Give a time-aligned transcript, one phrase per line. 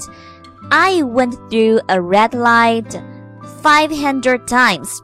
[0.73, 2.99] I went through a red light
[3.63, 5.01] 500 times.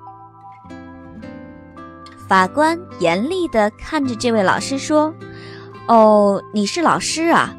[2.29, 5.15] 法官严厉地看着这位老师说：“
[5.87, 7.55] 哦，你是老师啊？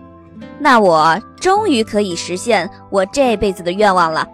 [0.59, 4.27] 那我终于可以实现我这辈子的愿望了，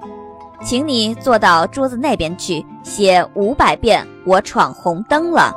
[0.64, 5.52] 请你坐到桌子那边去，写五百遍我闯红灯了。”